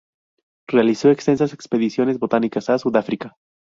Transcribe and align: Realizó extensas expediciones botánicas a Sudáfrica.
Realizó 0.67 1.11
extensas 1.11 1.53
expediciones 1.53 2.17
botánicas 2.17 2.71
a 2.71 2.79
Sudáfrica. 2.79 3.35